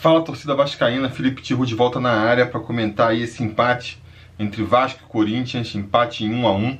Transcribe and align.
Fala 0.00 0.22
torcida 0.22 0.54
vascaína, 0.54 1.10
Felipe 1.10 1.42
Tiru 1.42 1.66
de 1.66 1.74
volta 1.74 1.98
na 1.98 2.12
área 2.12 2.46
para 2.46 2.60
comentar 2.60 3.10
aí 3.10 3.24
esse 3.24 3.42
empate 3.42 4.00
entre 4.38 4.62
Vasco 4.62 5.00
e 5.04 5.10
Corinthians, 5.10 5.74
empate 5.74 6.24
em 6.24 6.32
1 6.32 6.46
a 6.46 6.52
1, 6.52 6.78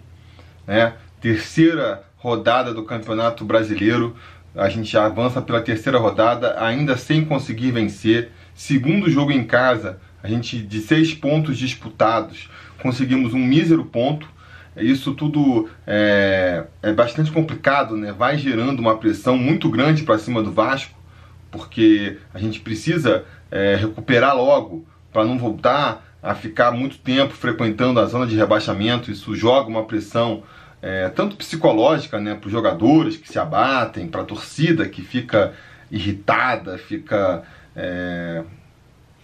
né? 0.69 0.93
Terceira 1.21 2.05
rodada 2.17 2.73
do 2.73 2.85
Campeonato 2.85 3.45
Brasileiro. 3.45 4.15
A 4.55 4.69
gente 4.69 4.97
avança 4.97 5.43
pela 5.43 5.61
terceira 5.61 5.99
rodada, 5.99 6.63
ainda 6.63 6.97
sem 6.97 7.25
conseguir 7.25 7.73
vencer. 7.73 8.31
Segundo 8.55 9.11
jogo 9.11 9.33
em 9.33 9.43
casa, 9.43 9.99
a 10.23 10.29
gente 10.29 10.57
de 10.57 10.81
seis 10.81 11.13
pontos 11.13 11.59
disputados, 11.59 12.49
conseguimos 12.81 13.35
um 13.35 13.45
mísero 13.45 13.85
ponto. 13.85 14.29
Isso 14.77 15.13
tudo 15.13 15.69
é, 15.85 16.67
é 16.81 16.93
bastante 16.93 17.33
complicado, 17.33 17.97
né? 17.97 18.13
Vai 18.13 18.39
gerando 18.39 18.79
uma 18.79 18.97
pressão 18.97 19.37
muito 19.37 19.69
grande 19.69 20.05
para 20.05 20.19
cima 20.19 20.41
do 20.41 20.53
Vasco 20.53 20.98
porque 21.51 22.19
a 22.33 22.39
gente 22.39 22.61
precisa 22.61 23.25
é, 23.51 23.77
recuperar 23.77 24.37
logo 24.37 24.87
para 25.13 25.25
não 25.25 25.39
voltar 25.39 26.05
a 26.23 26.35
ficar 26.35 26.73
muito 26.73 26.99
tempo 26.99 27.33
frequentando 27.33 28.01
a 28.01 28.07
zona 28.07 28.27
de 28.27 28.37
rebaixamento. 28.37 29.11
Isso 29.11 29.35
joga 29.35 29.69
uma 29.69 29.85
pressão 29.85 30.43
é, 30.83 31.09
tanto 31.09 31.37
psicológica 31.37 32.21
né, 32.21 32.35
para 32.35 32.47
os 32.47 32.53
jogadores 32.53 33.17
que 33.17 33.29
se 33.29 33.39
abatem, 33.39 34.09
para 34.09 34.23
a 34.23 34.25
torcida 34.25 34.89
que 34.89 35.03
fica 35.03 35.55
irritada, 35.91 36.77
fica 36.77 37.43
é, 37.75 38.43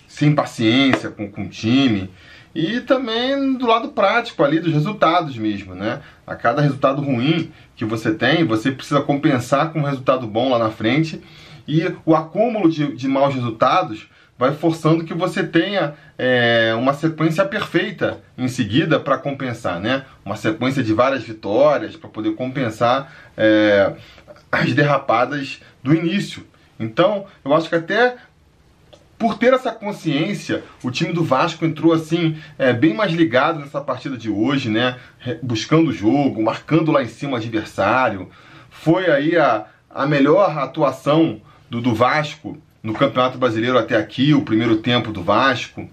sem 0.09 0.35
paciência 0.35 1.11
com, 1.11 1.31
com 1.31 1.45
o 1.45 1.49
time. 1.49 2.11
E 2.55 2.81
também 2.81 3.55
do 3.55 3.67
lado 3.67 3.89
prático 3.89 4.45
ali 4.45 4.61
dos 4.61 4.73
resultados 4.73 5.37
mesmo, 5.37 5.75
né? 5.75 6.01
A 6.25 6.37
cada 6.37 6.63
resultado 6.63 7.03
ruim 7.03 7.51
que 7.75 7.85
você 7.85 8.15
tem, 8.15 8.45
você 8.45 8.71
precisa 8.71 9.01
compensar 9.01 9.73
com 9.73 9.81
um 9.81 9.85
resultado 9.85 10.25
bom 10.25 10.51
lá 10.51 10.59
na 10.61 10.71
frente 10.71 11.21
e 11.67 11.95
o 12.05 12.15
acúmulo 12.15 12.71
de, 12.71 12.95
de 12.95 13.09
maus 13.09 13.35
resultados 13.35 14.09
vai 14.39 14.53
forçando 14.55 15.05
que 15.05 15.15
você 15.15 15.45
tenha 15.45 15.95
é, 16.19 16.75
uma 16.77 16.93
sequência 16.93 17.45
perfeita 17.45 18.21
em 18.37 18.49
seguida 18.49 18.99
para 18.99 19.17
compensar, 19.17 19.81
né? 19.81 20.05
Uma 20.25 20.37
sequência 20.37 20.83
de 20.83 20.93
várias 20.93 21.23
vitórias 21.23 21.97
para 21.97 22.11
poder 22.11 22.35
compensar 22.35 23.13
é, 23.37 23.93
as 24.51 24.73
derrapadas 24.73 25.61
do 25.83 25.95
início. 25.95 26.45
Então, 26.79 27.27
eu 27.45 27.55
acho 27.55 27.69
que 27.69 27.77
até 27.77 28.17
por 29.17 29.39
ter 29.39 29.55
essa 29.55 29.71
consciência, 29.71 30.65
o 30.83 30.91
time 30.91 31.13
do 31.13 31.25
Vasco 31.25 31.65
entrou 31.65 31.93
assim, 31.93 32.37
é, 32.59 32.73
bem 32.73 32.93
mais 32.93 33.13
ligado 33.13 33.61
nessa 33.61 33.81
partida 33.81 34.17
de 34.17 34.29
hoje, 34.29 34.69
né? 34.69 34.99
Buscando 35.43 35.91
o 35.91 35.93
jogo, 35.93 36.43
marcando 36.43 36.91
lá 36.91 37.03
em 37.03 37.09
cima 37.09 37.33
o 37.33 37.37
adversário. 37.37 38.29
Foi 38.69 39.09
aí 39.11 39.37
a, 39.37 39.67
a 39.89 40.07
melhor 40.07 40.59
atuação 40.59 41.41
do, 41.75 41.81
do 41.81 41.95
Vasco 41.95 42.57
no 42.83 42.93
Campeonato 42.93 43.39
Brasileiro 43.39 43.79
até 43.79 43.97
aqui, 43.97 44.35
o 44.35 44.43
primeiro 44.43 44.77
tempo 44.77 45.11
do 45.11 45.23
Vasco. 45.23 45.89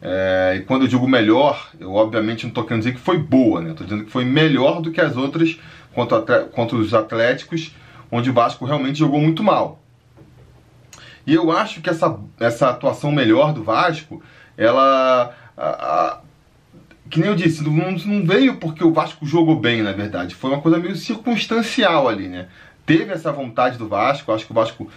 É, 0.00 0.56
e 0.56 0.60
quando 0.64 0.82
eu 0.82 0.88
digo 0.88 1.06
melhor, 1.08 1.70
eu 1.78 1.94
obviamente 1.94 2.42
não 2.42 2.48
estou 2.48 2.64
querendo 2.64 2.82
dizer 2.82 2.94
que 2.94 3.00
foi 3.00 3.16
boa, 3.16 3.60
né? 3.60 3.70
Estou 3.70 3.86
dizendo 3.86 4.04
que 4.04 4.10
foi 4.10 4.24
melhor 4.24 4.82
do 4.82 4.90
que 4.90 5.00
as 5.00 5.16
outras 5.16 5.58
contra, 5.94 6.44
contra 6.46 6.76
os 6.76 6.92
Atléticos, 6.92 7.74
onde 8.10 8.28
o 8.28 8.32
Vasco 8.32 8.64
realmente 8.64 8.98
jogou 8.98 9.20
muito 9.20 9.42
mal. 9.42 9.80
E 11.24 11.34
eu 11.34 11.52
acho 11.52 11.80
que 11.80 11.88
essa, 11.88 12.18
essa 12.40 12.70
atuação 12.70 13.12
melhor 13.12 13.52
do 13.52 13.62
Vasco, 13.62 14.20
ela. 14.56 15.32
A, 15.56 15.68
a, 15.68 16.20
que 17.08 17.20
nem 17.20 17.28
eu 17.28 17.36
disse, 17.36 17.62
não, 17.62 17.92
não 17.92 18.26
veio 18.26 18.56
porque 18.56 18.82
o 18.82 18.92
Vasco 18.92 19.24
jogou 19.24 19.54
bem, 19.54 19.82
na 19.82 19.92
verdade. 19.92 20.34
Foi 20.34 20.50
uma 20.50 20.60
coisa 20.60 20.78
meio 20.78 20.96
circunstancial 20.96 22.08
ali, 22.08 22.26
né? 22.26 22.48
Teve 22.84 23.12
essa 23.12 23.30
vontade 23.30 23.78
do 23.78 23.86
Vasco, 23.86 24.32
acho 24.32 24.46
que 24.46 24.50
o 24.50 24.54
Vasco 24.54 24.88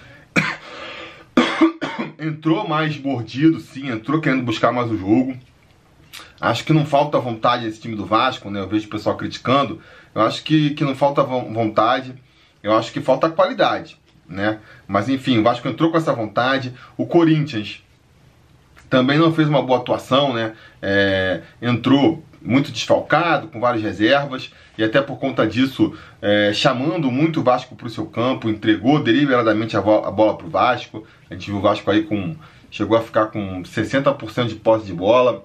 entrou 2.26 2.68
mais 2.68 2.98
mordido, 2.98 3.60
sim, 3.60 3.90
entrou 3.90 4.20
querendo 4.20 4.44
buscar 4.44 4.72
mais 4.72 4.92
o 4.92 4.98
jogo. 4.98 5.38
Acho 6.40 6.64
que 6.64 6.74
não 6.74 6.86
falta 6.86 7.20
vontade 7.20 7.66
nesse 7.66 7.80
time 7.80 7.96
do 7.96 8.06
Vasco, 8.06 8.50
né? 8.50 8.60
Eu 8.60 8.68
vejo 8.68 8.88
o 8.88 8.90
pessoal 8.90 9.16
criticando. 9.16 9.82
Eu 10.14 10.22
acho 10.22 10.44
que, 10.44 10.72
que 10.72 10.84
não 10.84 10.96
falta 10.96 11.24
vontade, 11.24 12.14
eu 12.64 12.74
acho 12.74 12.92
que 12.92 13.02
falta 13.02 13.30
qualidade, 13.30 13.98
né? 14.28 14.60
Mas 14.88 15.10
enfim, 15.10 15.38
o 15.38 15.44
Vasco 15.44 15.68
entrou 15.68 15.92
com 15.92 15.98
essa 15.98 16.14
vontade. 16.14 16.74
O 16.98 17.06
Corinthians 17.06 17.84
também 18.90 19.18
não 19.18 19.34
fez 19.34 19.48
uma 19.48 19.62
boa 19.62 19.80
atuação, 19.80 20.34
né? 20.34 20.54
É, 20.82 21.42
entrou 21.62 22.24
muito 22.46 22.72
desfalcado, 22.72 23.48
com 23.48 23.60
várias 23.60 23.84
reservas, 23.84 24.52
e 24.78 24.84
até 24.84 25.02
por 25.02 25.18
conta 25.18 25.48
disso, 25.48 25.94
é, 26.22 26.52
chamando 26.54 27.12
muito 27.12 27.40
o 27.40 27.44
Vasco 27.44 27.76
para 27.76 27.88
o 27.88 27.90
seu 27.90 28.06
campo, 28.06 28.50
entregou 28.50 29.02
deliberadamente 29.02 29.76
a, 29.76 29.80
a 29.80 30.12
bola 30.12 30.38
para 30.38 30.48
o 30.48 30.50
Vasco. 30.50 31.06
A 31.30 31.34
gente 31.34 31.48
viu 31.48 31.58
o 31.58 31.62
Vasco 31.62 31.90
aí 31.90 32.04
com. 32.04 32.36
chegou 32.70 32.98
a 32.98 33.02
ficar 33.02 33.28
com 33.28 33.64
60% 33.64 34.48
de 34.48 34.56
posse 34.56 34.86
de 34.86 34.94
bola. 34.94 35.44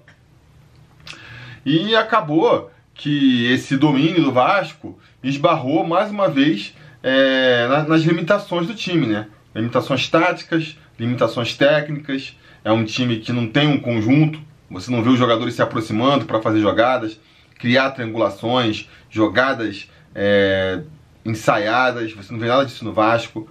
E 1.64 1.94
acabou 1.94 2.70
que 2.94 3.50
esse 3.50 3.76
domínio 3.76 4.22
do 4.24 4.32
Vasco 4.32 4.98
esbarrou 5.22 5.86
mais 5.86 6.10
uma 6.10 6.28
vez 6.28 6.74
é, 7.02 7.66
nas 7.88 8.02
limitações 8.02 8.66
do 8.66 8.74
time, 8.74 9.06
né? 9.06 9.26
Limitações 9.54 10.08
táticas, 10.08 10.76
limitações 10.98 11.56
técnicas. 11.56 12.36
É 12.62 12.70
um 12.70 12.84
time 12.84 13.16
que 13.18 13.32
não 13.32 13.46
tem 13.46 13.68
um 13.68 13.80
conjunto, 13.80 14.40
você 14.70 14.90
não 14.90 15.02
vê 15.02 15.10
os 15.10 15.18
jogadores 15.18 15.54
se 15.54 15.62
aproximando 15.62 16.24
para 16.24 16.40
fazer 16.40 16.60
jogadas, 16.60 17.18
criar 17.58 17.90
triangulações, 17.90 18.88
jogadas 19.10 19.90
é, 20.14 20.80
ensaiadas. 21.24 22.12
Você 22.12 22.32
não 22.32 22.38
vê 22.38 22.46
nada 22.46 22.64
disso 22.64 22.84
no 22.84 22.92
Vasco. 22.92 23.48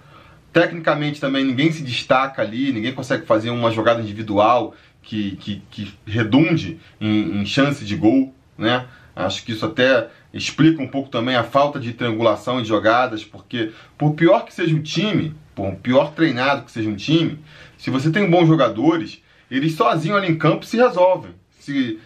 Tecnicamente 0.54 1.20
também 1.20 1.44
ninguém 1.44 1.72
se 1.72 1.84
destaca 1.84 2.42
ali, 2.42 2.72
ninguém 2.72 2.94
consegue 2.94 3.26
fazer 3.26 3.52
uma 3.52 3.70
jogada 3.70 4.02
individual 4.02 4.74
que, 5.02 5.36
que, 5.36 5.62
que 5.70 5.94
redunde 6.08 6.80
em, 7.00 7.42
em 7.42 7.46
chance 7.46 7.86
de 7.86 7.96
gol, 7.96 8.34
né? 8.58 8.88
Acho 9.16 9.44
que 9.44 9.52
isso 9.52 9.66
até 9.66 10.08
explica 10.34 10.82
um 10.82 10.88
pouco 10.88 11.10
também 11.10 11.36
a 11.36 11.44
falta 11.44 11.80
de 11.80 11.94
triangulação 11.94 12.62
de 12.62 12.68
jogadas, 12.68 13.24
porque 13.24 13.72
por 13.98 14.14
pior 14.14 14.46
que 14.46 14.54
seja 14.54 14.74
um 14.74 14.82
time, 14.82 15.36
por 15.54 15.76
pior 15.76 16.14
treinado 16.14 16.64
que 16.64 16.72
seja 16.72 16.90
um 16.90 16.96
time, 16.96 17.38
se 17.78 17.90
você 17.90 18.10
tem 18.10 18.30
bons 18.30 18.48
jogadores, 18.48 19.22
eles 19.50 19.74
sozinhos 19.76 20.18
ali 20.18 20.32
em 20.32 20.38
campo 20.38 20.66
se 20.66 20.78
resolvem. 20.78 21.32
Se, 21.60 22.00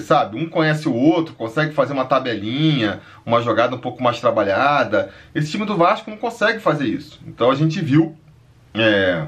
sabe, 0.00 0.36
um 0.36 0.48
conhece 0.48 0.88
o 0.88 0.94
outro, 0.94 1.34
consegue 1.34 1.74
fazer 1.74 1.92
uma 1.92 2.04
tabelinha, 2.04 3.00
uma 3.24 3.40
jogada 3.42 3.74
um 3.74 3.78
pouco 3.78 4.02
mais 4.02 4.20
trabalhada. 4.20 5.10
Esse 5.34 5.50
time 5.50 5.64
do 5.64 5.76
Vasco 5.76 6.10
não 6.10 6.16
consegue 6.16 6.60
fazer 6.60 6.86
isso. 6.86 7.20
Então 7.26 7.50
a 7.50 7.54
gente 7.54 7.80
viu 7.80 8.16
é, 8.74 9.26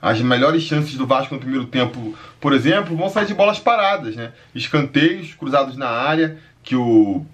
as 0.00 0.20
melhores 0.20 0.62
chances 0.62 0.94
do 0.96 1.06
Vasco 1.06 1.34
no 1.34 1.40
primeiro 1.40 1.66
tempo, 1.66 2.16
por 2.40 2.52
exemplo, 2.52 2.96
vão 2.96 3.08
sair 3.08 3.26
de 3.26 3.34
bolas 3.34 3.58
paradas, 3.58 4.16
né? 4.16 4.32
Escanteios 4.54 5.34
cruzados 5.34 5.76
na 5.76 5.88
área 5.88 6.38
que 6.62 6.76
o 6.76 7.24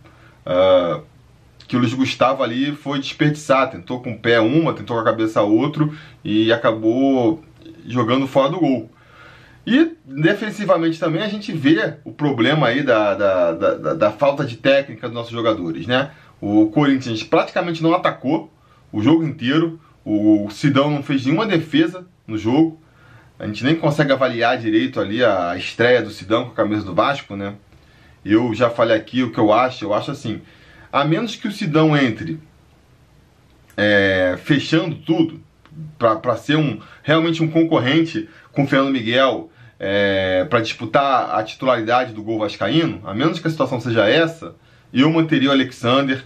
uh, 0.47 1.03
que 1.67 1.77
o 1.77 1.79
Luiz 1.79 1.95
Gustavo 1.95 2.43
ali 2.43 2.73
foi 2.73 2.99
desperdiçar, 2.99 3.71
tentou 3.71 4.03
com 4.03 4.13
o 4.13 4.19
pé 4.19 4.41
uma, 4.41 4.75
tentou 4.75 4.97
com 4.97 5.03
a 5.03 5.05
cabeça 5.05 5.41
outro 5.41 5.97
e 6.23 6.53
acabou 6.53 7.43
jogando 7.87 8.27
fora 8.27 8.51
do 8.51 8.61
gol. 8.61 8.91
E 9.67 9.97
defensivamente 10.05 10.99
também 10.99 11.23
a 11.23 11.29
gente 11.29 11.53
vê 11.53 11.95
o 12.05 12.13
problema 12.13 12.67
aí 12.67 12.83
da, 12.83 13.15
da, 13.15 13.53
da, 13.53 13.95
da, 13.95 14.11
falta 14.11 14.45
de 14.45 14.57
técnica 14.57 15.07
dos 15.07 15.15
nossos 15.15 15.33
jogadores, 15.33 15.87
né? 15.87 16.11
O 16.41 16.67
Corinthians 16.67 17.23
praticamente 17.23 17.83
não 17.83 17.95
atacou 17.95 18.53
o 18.91 19.01
jogo 19.01 19.25
inteiro, 19.25 19.81
o 20.05 20.49
Sidão 20.51 20.91
não 20.91 21.03
fez 21.03 21.25
nenhuma 21.25 21.47
defesa 21.47 22.05
no 22.27 22.37
jogo, 22.37 22.81
a 23.39 23.47
gente 23.47 23.65
nem 23.65 23.77
consegue 23.77 24.13
avaliar 24.13 24.59
direito 24.59 25.01
ali 25.01 25.25
a 25.25 25.57
estreia 25.57 26.03
do 26.03 26.11
Sidão 26.11 26.47
com 26.47 26.51
a 26.51 26.55
camisa 26.55 26.85
do 26.85 26.95
Vasco, 26.95 27.37
né? 27.37 27.55
Eu 28.25 28.53
já 28.55 28.69
falei 28.69 28.97
aqui 28.97 29.23
o 29.23 29.33
que 29.33 29.39
eu 29.39 29.53
acho, 29.53 29.85
eu 29.85 29.95
acho 29.95 30.11
assim, 30.11 30.43
a 30.93 31.05
menos 31.05 31.37
que 31.37 31.47
o 31.47 31.53
Sidão 31.53 31.97
entre 31.97 32.41
é, 33.77 34.37
fechando 34.43 34.97
tudo, 34.97 35.41
para 35.99 36.37
ser 36.37 36.57
um 36.57 36.81
realmente 37.03 37.43
um 37.43 37.49
concorrente 37.49 38.29
com 38.53 38.65
o 38.65 38.67
Fernando 38.67 38.93
Miguel 38.93 39.51
é, 39.85 40.45
para 40.45 40.61
disputar 40.61 41.35
a 41.35 41.43
titularidade 41.43 42.13
do 42.13 42.23
gol 42.23 42.39
vascaíno, 42.39 43.01
a 43.05 43.13
menos 43.13 43.41
que 43.41 43.49
a 43.49 43.51
situação 43.51 43.81
seja 43.81 44.09
essa, 44.09 44.55
eu 44.95 45.11
manteria 45.11 45.49
o 45.49 45.53
Alexander. 45.53 46.25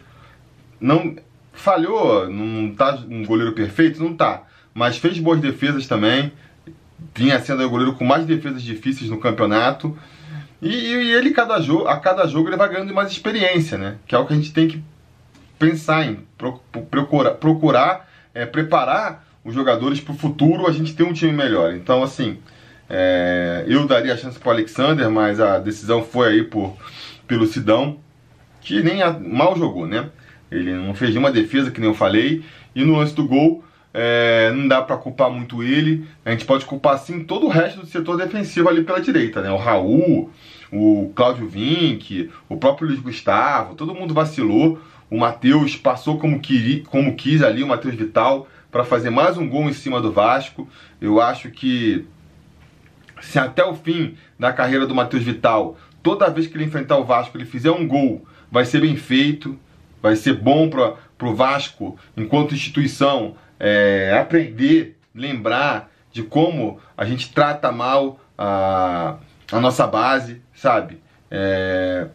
Não 0.78 1.16
falhou, 1.54 2.28
não 2.28 2.74
tá 2.74 3.02
um 3.08 3.24
goleiro 3.24 3.52
perfeito, 3.52 4.02
não 4.02 4.14
tá, 4.14 4.42
mas 4.74 4.98
fez 4.98 5.18
boas 5.18 5.40
defesas 5.40 5.86
também. 5.86 6.30
Vinha 7.14 7.40
sendo 7.40 7.64
o 7.64 7.70
goleiro 7.70 7.94
com 7.94 8.04
mais 8.04 8.26
defesas 8.26 8.60
difíceis 8.60 9.08
no 9.08 9.18
campeonato. 9.18 9.96
E, 10.60 10.68
e 10.68 11.12
ele 11.14 11.30
cada 11.30 11.58
jogo, 11.58 11.88
a 11.88 11.98
cada 11.98 12.26
jogo 12.26 12.50
ele 12.50 12.58
vai 12.58 12.68
ganhando 12.68 12.92
mais 12.92 13.10
experiência, 13.10 13.78
né? 13.78 13.96
Que 14.06 14.14
é 14.14 14.18
o 14.18 14.26
que 14.26 14.34
a 14.34 14.36
gente 14.36 14.52
tem 14.52 14.68
que 14.68 14.82
pensar 15.58 16.04
em 16.04 16.18
procurar, 16.90 17.30
procurar 17.32 18.06
é, 18.34 18.44
preparar 18.44 19.24
os 19.42 19.54
jogadores 19.54 19.98
para 19.98 20.12
o 20.12 20.18
futuro, 20.18 20.66
a 20.66 20.72
gente 20.72 20.94
ter 20.94 21.04
um 21.04 21.12
time 21.14 21.32
melhor. 21.32 21.72
Então, 21.72 22.02
assim, 22.02 22.38
é, 22.88 23.64
eu 23.66 23.86
daria 23.86 24.14
a 24.14 24.16
chance 24.16 24.38
para 24.38 24.52
Alexander, 24.52 25.10
mas 25.10 25.40
a 25.40 25.58
decisão 25.58 26.02
foi 26.02 26.28
aí 26.28 26.42
por, 26.44 26.76
pelo 27.26 27.46
Sidão, 27.46 27.98
que 28.60 28.82
nem 28.82 29.02
a, 29.02 29.12
mal 29.12 29.56
jogou, 29.56 29.86
né? 29.86 30.10
Ele 30.50 30.72
não 30.72 30.94
fez 30.94 31.10
nenhuma 31.10 31.32
defesa, 31.32 31.70
que 31.70 31.80
nem 31.80 31.90
eu 31.90 31.94
falei, 31.94 32.44
e 32.74 32.84
no 32.84 32.96
lance 32.96 33.14
do 33.14 33.26
gol, 33.26 33.64
é, 33.92 34.52
não 34.54 34.68
dá 34.68 34.82
para 34.82 34.96
culpar 34.96 35.30
muito 35.30 35.62
ele. 35.62 36.06
A 36.24 36.30
gente 36.30 36.44
pode 36.44 36.64
culpar 36.64 36.98
sim 36.98 37.24
todo 37.24 37.46
o 37.46 37.48
resto 37.48 37.80
do 37.80 37.86
setor 37.86 38.16
defensivo 38.16 38.68
ali 38.68 38.82
pela 38.82 39.00
direita, 39.00 39.40
né? 39.40 39.50
O 39.50 39.56
Raul, 39.56 40.30
o 40.70 41.10
Cláudio 41.14 41.48
Vinck, 41.48 42.30
o 42.48 42.56
próprio 42.56 42.88
Luiz 42.88 43.00
Gustavo, 43.00 43.74
todo 43.74 43.94
mundo 43.94 44.12
vacilou. 44.12 44.78
O 45.10 45.18
Matheus 45.18 45.76
passou 45.76 46.18
como, 46.18 46.40
quiri, 46.40 46.82
como 46.82 47.16
quis 47.16 47.42
ali, 47.42 47.62
o 47.62 47.66
Matheus 47.66 47.94
Vital, 47.94 48.46
para 48.70 48.84
fazer 48.84 49.10
mais 49.10 49.38
um 49.38 49.48
gol 49.48 49.68
em 49.68 49.72
cima 49.72 50.00
do 50.00 50.12
Vasco. 50.12 50.68
Eu 51.00 51.20
acho 51.20 51.50
que 51.50 52.04
se 53.20 53.38
até 53.38 53.64
o 53.64 53.74
fim 53.74 54.16
da 54.38 54.52
carreira 54.52 54.86
do 54.86 54.94
Matheus 54.94 55.22
Vital, 55.22 55.76
toda 56.02 56.30
vez 56.30 56.46
que 56.46 56.56
ele 56.56 56.64
enfrentar 56.64 56.96
o 56.98 57.04
Vasco, 57.04 57.36
ele 57.36 57.44
fizer 57.44 57.70
um 57.70 57.86
gol, 57.86 58.26
vai 58.50 58.64
ser 58.64 58.80
bem 58.80 58.96
feito, 58.96 59.58
vai 60.00 60.16
ser 60.16 60.34
bom 60.34 60.68
para 60.68 61.28
o 61.28 61.34
Vasco, 61.34 61.98
enquanto 62.16 62.54
instituição, 62.54 63.36
é, 63.58 64.16
aprender, 64.20 64.96
lembrar 65.14 65.90
de 66.12 66.22
como 66.22 66.78
a 66.96 67.04
gente 67.04 67.32
trata 67.32 67.72
mal 67.72 68.20
a, 68.38 69.16
a 69.50 69.60
nossa 69.60 69.86
base, 69.86 70.40
sabe? 70.54 71.00
É, 71.30 72.06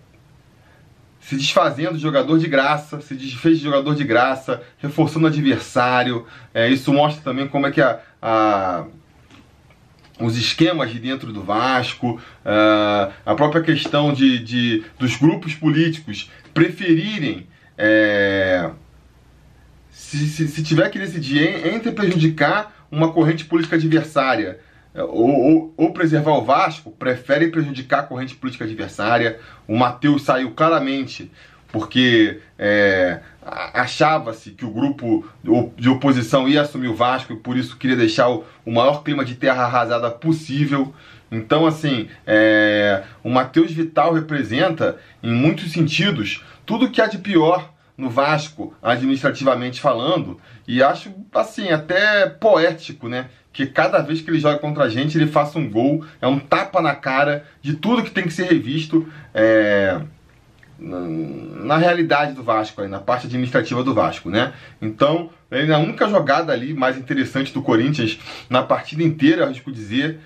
se 1.20 1.36
desfazendo 1.36 1.94
de 1.94 2.02
jogador 2.02 2.40
de 2.40 2.48
graça, 2.48 3.00
se 3.00 3.14
desfez 3.16 3.60
de 3.60 3.64
jogador 3.64 3.94
de 3.94 4.04
graça, 4.04 4.62
reforçando 4.80 5.26
o 5.26 5.28
adversário. 5.28 6.26
É, 6.54 6.68
isso 6.70 6.92
mostra 6.92 7.24
também 7.24 7.48
como 7.48 7.68
é 7.68 7.72
que 7.72 7.82
a, 7.82 8.00
a 8.22 8.86
os 10.24 10.38
esquemas 10.38 10.92
de 10.92 11.00
dentro 11.00 11.32
do 11.32 11.44
Vasco, 11.44 12.20
uh, 12.46 13.12
a 13.26 13.36
própria 13.36 13.62
questão 13.62 14.14
de, 14.14 14.40
de, 14.40 14.84
dos 15.00 15.16
grupos 15.16 15.54
políticos 15.54 16.30
preferirem, 16.54 17.48
é, 17.78 18.70
se, 19.92 20.18
se, 20.28 20.48
se, 20.48 20.64
tiver 20.64 20.90
que 20.90 21.00
decidir 21.00 21.66
entre 21.68 21.92
prejudicar 21.92 22.86
uma 22.92 23.12
corrente 23.12 23.46
política 23.46 23.76
adversária 23.76 24.60
é, 24.94 25.02
ou, 25.04 25.30
ou, 25.30 25.74
ou, 25.78 25.94
preservar 25.94 26.34
o 26.34 26.44
Vasco, 26.44 26.92
preferem 26.92 27.50
prejudicar 27.50 28.00
a 28.00 28.04
corrente 28.04 28.36
política 28.36 28.66
adversária. 28.66 29.40
O 29.68 29.78
Matheus 29.78 30.24
saiu 30.24 30.52
claramente 30.52 31.32
porque 31.72 32.40
é, 32.60 33.20
achava-se 33.42 34.52
que 34.52 34.66
o 34.66 34.72
grupo 34.72 35.26
de 35.78 35.90
oposição 35.90 36.48
ia 36.48 36.62
assumir 36.62 36.90
o 36.90 36.96
Vasco 36.96 37.34
e 37.34 37.38
por 37.38 37.58
isso 37.58 37.78
queria 37.78 37.96
deixar 37.96 38.30
o, 38.30 38.44
o 38.66 38.72
maior 38.72 39.04
clima 39.04 39.24
de 39.24 39.36
terra 39.36 39.64
arrasada 39.64 40.12
possível. 40.12 40.94
Então, 41.32 41.66
assim, 41.66 42.10
é, 42.28 43.04
o 43.24 43.30
Matheus 43.30 43.72
Vital 43.72 44.14
representa, 44.14 44.98
em 45.24 45.34
muitos 45.34 45.72
sentidos, 45.72 46.44
tudo 46.66 46.90
que 46.90 47.02
há 47.02 47.08
de 47.08 47.18
pior 47.18 47.72
no 47.98 48.10
Vasco, 48.10 48.74
administrativamente 48.82 49.80
falando, 49.80 50.40
e 50.68 50.84
acho, 50.84 51.14
assim, 51.34 51.70
até 51.70 52.28
poético, 52.28 53.08
né? 53.08 53.30
Que 53.54 53.66
cada 53.66 54.00
vez 54.00 54.22
que 54.22 54.30
ele 54.30 54.40
joga 54.40 54.60
contra 54.60 54.86
a 54.86 54.90
gente, 54.90 55.18
ele 55.18 55.28
faça 55.28 55.60
um 55.60 55.70
gol, 55.70 56.06
é 56.22 56.28
um 56.28 56.40
tapa 56.40 56.82
na 56.82 56.96
cara 56.96 57.46
de 57.62 57.76
tudo 57.76 58.04
que 58.04 58.12
tem 58.12 58.24
que 58.24 58.34
ser 58.34 58.46
revisto. 58.46 59.08
É 59.34 60.02
na 60.82 61.78
realidade 61.78 62.34
do 62.34 62.42
Vasco, 62.42 62.82
aí, 62.82 62.88
na 62.88 63.00
parte 63.00 63.28
administrativa 63.28 63.84
do 63.84 63.94
Vasco, 63.94 64.30
né? 64.30 64.54
Então, 64.82 65.30
ele 65.52 65.68
na 65.68 65.78
única 65.78 66.10
jogada 66.10 66.52
ali 66.52 66.74
mais 66.74 66.98
interessante 66.98 67.54
do 67.54 67.62
Corinthians 67.62 68.18
na 68.50 68.64
partida 68.64 69.04
inteira, 69.04 69.46
arrisco 69.46 69.72
dizer, 69.72 70.20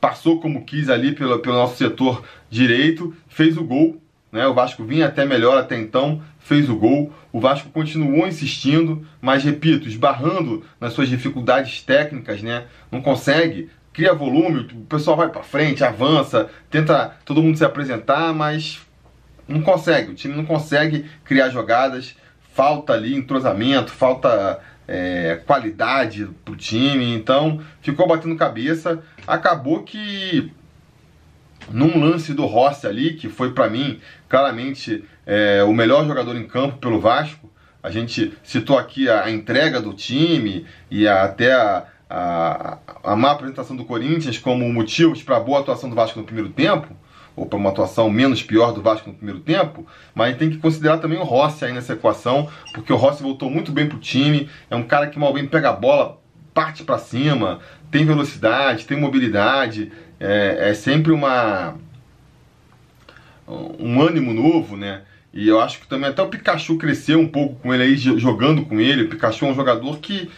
passou 0.00 0.40
como 0.40 0.64
quis 0.64 0.88
ali 0.88 1.12
pelo, 1.12 1.38
pelo 1.38 1.54
nosso 1.54 1.76
setor 1.76 2.24
direito, 2.50 3.14
fez 3.28 3.56
o 3.56 3.62
gol, 3.62 4.02
né? 4.32 4.46
O 4.48 4.54
Vasco 4.54 4.82
vinha 4.84 5.06
até 5.06 5.24
melhor 5.24 5.56
até 5.56 5.78
então, 5.78 6.20
fez 6.40 6.68
o 6.68 6.76
gol. 6.76 7.12
O 7.32 7.40
Vasco 7.40 7.68
continuou 7.70 8.26
insistindo, 8.26 9.06
mas 9.20 9.44
repito, 9.44 9.86
esbarrando 9.86 10.64
nas 10.80 10.92
suas 10.92 11.08
dificuldades 11.08 11.82
técnicas, 11.82 12.42
né? 12.42 12.64
Não 12.90 13.00
consegue, 13.00 13.70
cria 13.92 14.12
volume, 14.12 14.66
o 14.72 14.84
pessoal 14.86 15.16
vai 15.16 15.28
para 15.28 15.44
frente, 15.44 15.84
avança, 15.84 16.50
tenta 16.68 17.16
todo 17.24 17.42
mundo 17.42 17.56
se 17.56 17.64
apresentar, 17.64 18.32
mas 18.32 18.80
não 19.50 19.62
consegue, 19.62 20.12
o 20.12 20.14
time 20.14 20.34
não 20.34 20.44
consegue 20.44 21.04
criar 21.24 21.50
jogadas, 21.50 22.16
falta 22.54 22.92
ali 22.92 23.14
entrosamento, 23.14 23.90
falta 23.90 24.60
é, 24.86 25.40
qualidade 25.46 26.28
pro 26.44 26.56
time, 26.56 27.14
então 27.14 27.60
ficou 27.80 28.06
batendo 28.06 28.36
cabeça. 28.36 29.02
Acabou 29.26 29.82
que 29.82 30.52
num 31.70 32.00
lance 32.00 32.34
do 32.34 32.46
Rossi 32.46 32.86
ali, 32.86 33.14
que 33.14 33.28
foi 33.28 33.52
para 33.52 33.68
mim 33.68 34.00
claramente 34.28 35.04
é, 35.26 35.62
o 35.62 35.72
melhor 35.72 36.06
jogador 36.06 36.36
em 36.36 36.46
campo 36.46 36.78
pelo 36.78 37.00
Vasco, 37.00 37.50
a 37.82 37.90
gente 37.90 38.32
citou 38.42 38.78
aqui 38.78 39.08
a, 39.08 39.24
a 39.24 39.30
entrega 39.30 39.80
do 39.80 39.92
time 39.94 40.66
e 40.90 41.06
a, 41.06 41.22
até 41.22 41.52
a, 41.52 41.84
a, 42.08 42.78
a 43.04 43.16
má 43.16 43.30
apresentação 43.30 43.76
do 43.76 43.84
Corinthians 43.84 44.38
como 44.38 44.70
motivos 44.72 45.22
para 45.22 45.36
a 45.36 45.40
boa 45.40 45.60
atuação 45.60 45.88
do 45.88 45.96
Vasco 45.96 46.18
no 46.18 46.24
primeiro 46.24 46.50
tempo 46.50 46.94
ou 47.36 47.46
para 47.46 47.58
uma 47.58 47.70
atuação 47.70 48.10
menos 48.10 48.42
pior 48.42 48.72
do 48.72 48.82
Vasco 48.82 49.08
no 49.08 49.16
primeiro 49.16 49.40
tempo, 49.40 49.86
mas 50.14 50.36
tem 50.36 50.50
que 50.50 50.58
considerar 50.58 50.98
também 50.98 51.18
o 51.18 51.24
Rossi 51.24 51.64
aí 51.64 51.72
nessa 51.72 51.94
equação, 51.94 52.48
porque 52.74 52.92
o 52.92 52.96
Rossi 52.96 53.22
voltou 53.22 53.50
muito 53.50 53.72
bem 53.72 53.88
pro 53.88 53.98
time, 53.98 54.48
é 54.70 54.76
um 54.76 54.82
cara 54.82 55.06
que 55.06 55.18
mal 55.18 55.32
bem 55.32 55.46
pega 55.46 55.70
a 55.70 55.72
bola, 55.72 56.18
parte 56.52 56.82
para 56.82 56.98
cima, 56.98 57.60
tem 57.90 58.04
velocidade, 58.04 58.86
tem 58.86 58.98
mobilidade, 58.98 59.90
é, 60.18 60.70
é 60.70 60.74
sempre 60.74 61.12
uma 61.12 61.74
um 63.80 64.00
ânimo 64.00 64.32
novo, 64.32 64.76
né? 64.76 65.02
E 65.32 65.48
eu 65.48 65.60
acho 65.60 65.80
que 65.80 65.86
também 65.86 66.10
até 66.10 66.22
o 66.22 66.28
Pikachu 66.28 66.76
cresceu 66.76 67.18
um 67.18 67.26
pouco 67.26 67.56
com 67.56 67.72
ele 67.72 67.82
aí, 67.82 67.96
jogando 67.96 68.64
com 68.64 68.80
ele. 68.80 69.02
O 69.02 69.08
Pikachu 69.08 69.46
é 69.46 69.48
um 69.48 69.54
jogador 69.54 69.98
que 69.98 70.28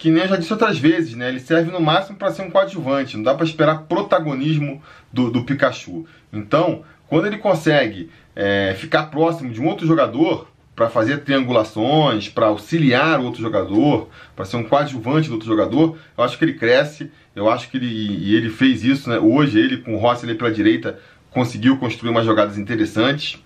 que 0.00 0.10
nem 0.10 0.22
eu 0.22 0.28
já 0.30 0.36
disse 0.36 0.50
outras 0.50 0.78
vezes, 0.78 1.14
né? 1.14 1.28
Ele 1.28 1.38
serve 1.38 1.70
no 1.70 1.78
máximo 1.78 2.16
para 2.16 2.32
ser 2.32 2.40
um 2.40 2.50
coadjuvante, 2.50 3.18
não 3.18 3.22
dá 3.22 3.34
para 3.34 3.44
esperar 3.44 3.82
protagonismo 3.82 4.82
do, 5.12 5.30
do, 5.30 5.44
Pikachu. 5.44 6.06
Então, 6.32 6.82
quando 7.06 7.26
ele 7.26 7.36
consegue 7.36 8.08
é, 8.34 8.74
ficar 8.78 9.10
próximo 9.10 9.52
de 9.52 9.60
um 9.60 9.66
outro 9.66 9.86
jogador 9.86 10.48
para 10.74 10.88
fazer 10.88 11.18
triangulações, 11.18 12.30
para 12.30 12.46
auxiliar 12.46 13.20
o 13.20 13.24
outro 13.24 13.42
jogador, 13.42 14.08
para 14.34 14.46
ser 14.46 14.56
um 14.56 14.64
coadjuvante 14.64 15.28
do 15.28 15.34
outro 15.34 15.46
jogador, 15.46 15.98
eu 16.16 16.24
acho 16.24 16.38
que 16.38 16.46
ele 16.46 16.54
cresce. 16.54 17.12
Eu 17.36 17.50
acho 17.50 17.68
que 17.70 17.76
ele 17.76 17.86
e 17.86 18.34
ele 18.34 18.48
fez 18.48 18.82
isso, 18.82 19.10
né? 19.10 19.18
Hoje 19.18 19.58
ele 19.58 19.82
com 19.82 19.94
o 19.94 19.98
Rossi 19.98 20.24
ali 20.24 20.34
pela 20.34 20.50
direita 20.50 20.98
conseguiu 21.30 21.76
construir 21.76 22.10
umas 22.10 22.24
jogadas 22.24 22.56
interessantes. 22.56 23.38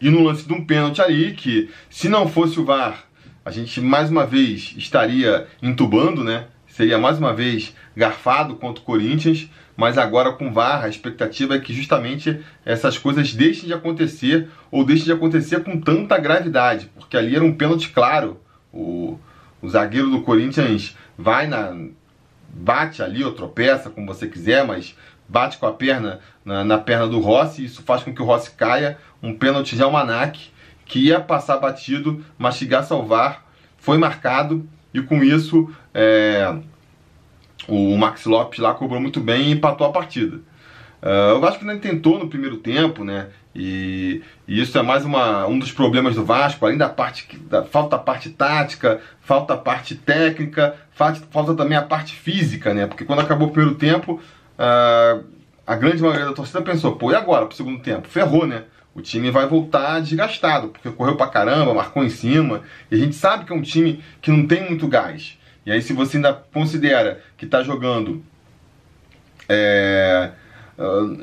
E 0.00 0.10
no 0.10 0.24
lance 0.24 0.44
de 0.44 0.52
um 0.52 0.64
pênalti 0.64 1.00
ali, 1.00 1.34
que 1.34 1.70
se 1.88 2.08
não 2.08 2.28
fosse 2.28 2.58
o 2.58 2.64
VAR, 2.64 3.04
a 3.44 3.50
gente 3.50 3.80
mais 3.80 4.10
uma 4.10 4.24
vez 4.24 4.74
estaria 4.76 5.46
entubando, 5.62 6.24
né? 6.24 6.46
Seria 6.66 6.98
mais 6.98 7.18
uma 7.18 7.32
vez 7.32 7.74
garfado 7.96 8.56
contra 8.56 8.82
o 8.82 8.84
Corinthians, 8.84 9.48
mas 9.76 9.98
agora 9.98 10.32
com 10.32 10.52
VAR 10.52 10.84
a 10.84 10.88
expectativa 10.88 11.54
é 11.54 11.60
que 11.60 11.72
justamente 11.72 12.40
essas 12.64 12.96
coisas 12.96 13.34
deixem 13.34 13.66
de 13.66 13.74
acontecer 13.74 14.48
ou 14.70 14.84
deixem 14.84 15.04
de 15.04 15.12
acontecer 15.12 15.62
com 15.62 15.80
tanta 15.80 16.18
gravidade, 16.18 16.90
porque 16.94 17.16
ali 17.16 17.36
era 17.36 17.44
um 17.44 17.54
pênalti 17.54 17.90
claro. 17.90 18.40
O, 18.72 19.18
o 19.60 19.68
zagueiro 19.68 20.10
do 20.10 20.22
Corinthians 20.22 20.96
vai 21.16 21.46
na 21.46 21.76
bate 22.48 23.02
ali 23.02 23.22
ou 23.24 23.32
tropeça, 23.32 23.90
como 23.90 24.06
você 24.06 24.26
quiser, 24.26 24.64
mas 24.64 24.96
bate 25.28 25.58
com 25.58 25.66
a 25.66 25.72
perna 25.72 26.20
na, 26.44 26.64
na 26.64 26.78
perna 26.78 27.08
do 27.08 27.20
Rossi, 27.20 27.64
isso 27.64 27.82
faz 27.82 28.02
com 28.02 28.14
que 28.14 28.22
o 28.22 28.24
Rossi 28.24 28.52
caia, 28.52 28.98
um 29.22 29.34
pênalti 29.34 29.76
de 29.76 29.82
almanac 29.82 30.52
que 30.84 30.98
ia 31.06 31.20
passar 31.20 31.58
batido, 31.58 32.24
mastigar 32.38 32.84
salvar, 32.84 33.44
foi 33.78 33.98
marcado 33.98 34.68
e 34.92 35.00
com 35.02 35.22
isso 35.22 35.70
é, 35.92 36.56
o 37.68 37.96
Max 37.96 38.24
Lopes 38.24 38.58
lá 38.58 38.74
cobrou 38.74 39.00
muito 39.00 39.20
bem 39.20 39.48
e 39.48 39.52
empatou 39.52 39.86
a 39.86 39.92
partida. 39.92 40.40
Uh, 41.02 41.36
o 41.36 41.40
Vasco 41.40 41.64
nem 41.66 41.78
tentou 41.78 42.18
no 42.18 42.28
primeiro 42.28 42.56
tempo, 42.56 43.04
né? 43.04 43.28
E, 43.54 44.22
e, 44.48 44.60
isso 44.60 44.76
é 44.78 44.82
mais 44.82 45.04
uma, 45.04 45.46
um 45.46 45.58
dos 45.58 45.70
problemas 45.70 46.14
do 46.14 46.24
Vasco, 46.24 46.64
além 46.64 46.78
da 46.78 46.88
parte 46.88 47.36
da 47.40 47.62
falta 47.62 47.96
a 47.96 47.98
parte 47.98 48.30
tática, 48.30 49.00
falta 49.20 49.52
a 49.52 49.56
parte 49.56 49.96
técnica, 49.96 50.74
falta, 50.92 51.20
falta 51.30 51.54
também 51.54 51.76
a 51.76 51.82
parte 51.82 52.16
física, 52.16 52.72
né? 52.72 52.86
Porque 52.86 53.04
quando 53.04 53.20
acabou 53.20 53.48
o 53.48 53.50
primeiro 53.50 53.76
tempo, 53.76 54.14
uh, 54.14 55.24
a 55.66 55.76
grande 55.76 56.00
maioria 56.00 56.24
da 56.24 56.32
torcida 56.32 56.62
pensou, 56.62 56.96
pô, 56.96 57.12
e 57.12 57.14
agora 57.14 57.44
pro 57.44 57.56
segundo 57.56 57.82
tempo? 57.82 58.08
Ferrou, 58.08 58.46
né? 58.46 58.64
O 58.94 59.02
time 59.02 59.30
vai 59.30 59.46
voltar 59.46 60.00
desgastado, 60.00 60.68
porque 60.68 60.90
correu 60.90 61.16
pra 61.16 61.26
caramba, 61.26 61.74
marcou 61.74 62.04
em 62.04 62.08
cima, 62.08 62.62
e 62.90 62.94
a 62.94 62.98
gente 62.98 63.16
sabe 63.16 63.44
que 63.44 63.52
é 63.52 63.56
um 63.56 63.62
time 63.62 64.02
que 64.22 64.30
não 64.30 64.46
tem 64.46 64.68
muito 64.68 64.86
gás. 64.86 65.36
E 65.66 65.72
aí, 65.72 65.82
se 65.82 65.92
você 65.92 66.18
ainda 66.18 66.32
considera 66.32 67.20
que 67.36 67.44
está 67.44 67.62
jogando 67.62 68.22
é, 69.48 70.30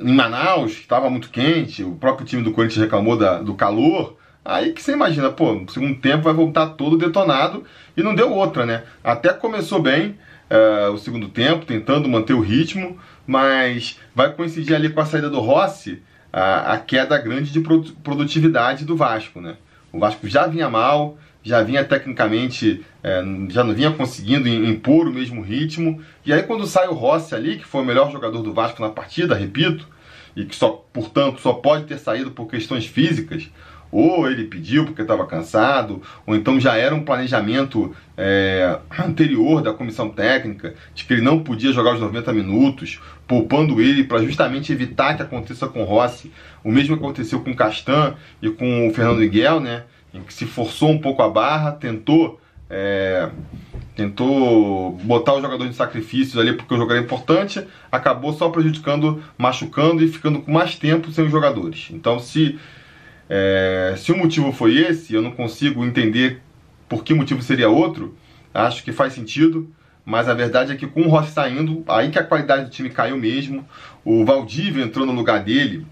em 0.02 0.14
Manaus, 0.14 0.74
que 0.74 0.82
estava 0.82 1.10
muito 1.10 1.30
quente, 1.30 1.84
o 1.84 1.96
próprio 1.96 2.26
time 2.26 2.44
do 2.44 2.52
Corinthians 2.52 2.84
reclamou 2.84 3.18
da, 3.18 3.42
do 3.42 3.54
calor, 3.54 4.18
aí 4.44 4.74
que 4.74 4.82
você 4.82 4.92
imagina, 4.92 5.30
pô, 5.30 5.54
no 5.54 5.70
segundo 5.70 5.96
tempo 6.02 6.24
vai 6.24 6.34
voltar 6.34 6.72
todo 6.72 6.98
detonado, 6.98 7.64
e 7.96 8.04
não 8.04 8.14
deu 8.14 8.34
outra, 8.34 8.66
né? 8.66 8.84
Até 9.04 9.32
começou 9.32 9.82
bem 9.82 10.18
é, 10.50 10.90
o 10.90 10.98
segundo 10.98 11.30
tempo, 11.30 11.66
tentando 11.66 12.10
manter 12.10 12.34
o 12.34 12.42
ritmo, 12.42 12.98
mas 13.26 13.98
vai 14.14 14.34
coincidir 14.34 14.76
ali 14.76 14.90
com 14.90 15.00
a 15.00 15.06
saída 15.06 15.30
do 15.30 15.40
Rossi 15.40 16.02
a, 16.32 16.74
a 16.74 16.78
queda 16.80 17.18
grande 17.18 17.52
de 17.52 17.60
produtividade 17.60 18.86
do 18.86 18.96
Vasco, 18.96 19.42
né? 19.42 19.58
O 19.92 20.00
Vasco 20.00 20.28
já 20.28 20.48
vinha 20.48 20.70
mal, 20.70 21.18
já 21.44 21.62
vinha 21.64 21.84
tecnicamente, 21.84 22.86
é, 23.04 23.22
já 23.50 23.64
não 23.64 23.74
vinha 23.74 23.92
conseguindo 23.92 24.48
impor 24.48 25.08
o 25.08 25.14
mesmo 25.14 25.42
ritmo. 25.42 26.02
E 26.26 26.32
aí 26.32 26.44
quando 26.44 26.66
sai 26.66 26.88
o 26.88 26.94
Rossi 26.94 27.36
ali, 27.36 27.58
que 27.58 27.66
foi 27.66 27.82
o 27.82 27.86
melhor 27.86 28.12
jogador 28.12 28.42
do 28.42 28.54
Vasco 28.54 28.82
na 28.82 28.90
partida, 28.90 29.36
repito, 29.36 29.88
e 30.36 30.46
que 30.46 30.56
só, 30.56 30.86
portanto, 30.94 31.42
só 31.42 31.54
pode 31.54 31.86
ter 31.86 31.98
saído 31.98 32.32
por 32.32 32.48
questões 32.48 32.86
físicas, 32.86 33.50
ou 33.92 34.30
ele 34.30 34.46
pediu 34.46 34.86
porque 34.86 35.02
estava 35.02 35.26
cansado, 35.28 36.02
ou 36.26 36.36
então 36.36 36.60
já 36.60 36.78
era 36.78 36.96
um 36.96 37.04
planejamento 37.04 37.94
é, 38.18 38.78
anterior 38.98 39.62
da 39.62 39.74
comissão 39.74 40.10
técnica 40.10 40.74
de 40.94 41.04
que 41.04 41.14
ele 41.14 41.22
não 41.22 41.40
podia 41.40 41.74
jogar 41.74 41.96
os 41.96 42.00
90 42.00 42.32
minutos, 42.34 43.00
poupando 43.28 43.82
ele 43.82 44.04
para 44.04 44.24
justamente 44.24 44.72
evitar 44.72 45.16
que 45.16 45.24
aconteça 45.24 45.68
com 45.68 45.82
o 45.82 45.86
Rossi. 45.86 46.32
O 46.64 46.72
mesmo 46.72 46.96
aconteceu 46.96 47.42
com 47.42 47.52
o 47.52 47.56
Castan 47.56 48.16
e 48.42 48.50
com 48.50 48.88
o 48.88 48.94
Fernando 48.94 49.20
Miguel, 49.20 49.60
né? 49.60 49.84
Em 50.14 50.22
que 50.22 50.34
se 50.34 50.46
forçou 50.46 50.90
um 50.90 51.00
pouco 51.00 51.22
a 51.22 51.30
barra, 51.30 51.72
tentou. 51.72 52.40
É, 52.70 53.30
tentou 53.96 54.94
botar 55.04 55.34
os 55.34 55.42
jogadores 55.42 55.72
de 55.72 55.78
sacrifícios 55.78 56.38
ali 56.38 56.54
porque 56.54 56.74
o 56.74 56.78
jogo 56.78 56.94
era 56.94 57.02
importante, 57.02 57.62
acabou 57.92 58.32
só 58.32 58.50
prejudicando, 58.50 59.22
machucando 59.38 60.02
e 60.02 60.08
ficando 60.08 60.40
com 60.42 60.52
mais 60.52 60.76
tempo 60.76 61.12
sem 61.12 61.26
os 61.26 61.32
jogadores. 61.32 61.90
Então, 61.92 62.18
se 62.18 62.58
é, 63.34 63.96
se 63.96 64.12
o 64.12 64.18
motivo 64.18 64.52
foi 64.52 64.78
esse, 64.78 65.14
eu 65.14 65.22
não 65.22 65.32
consigo 65.32 65.86
entender 65.86 66.42
por 66.90 67.02
que 67.02 67.14
motivo 67.14 67.42
seria 67.42 67.70
outro. 67.70 68.14
Acho 68.54 68.84
que 68.84 68.92
faz 68.92 69.14
sentido, 69.14 69.74
mas 70.04 70.28
a 70.28 70.34
verdade 70.34 70.74
é 70.74 70.76
que 70.76 70.86
com 70.86 71.04
o 71.04 71.08
Rossi 71.08 71.32
saindo, 71.32 71.82
aí 71.88 72.10
que 72.10 72.20
a 72.20 72.26
qualidade 72.26 72.66
do 72.66 72.70
time 72.70 72.90
caiu 72.90 73.16
mesmo. 73.18 73.66
O 74.04 74.26
Valdívia 74.26 74.84
entrou 74.84 75.06
no 75.06 75.14
lugar 75.14 75.42
dele. 75.46 75.88